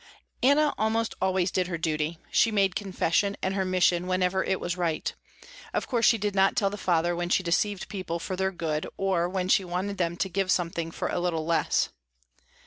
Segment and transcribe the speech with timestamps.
[0.41, 2.17] Anna almost always did her duty.
[2.31, 5.13] She made confession and her mission whenever it was right.
[5.75, 8.87] Of course she did not tell the father when she deceived people for their good,
[8.97, 11.89] or when she wanted them to give something for a little less.